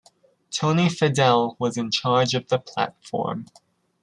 [0.49, 3.45] Tony Fadell was in charge of the platform.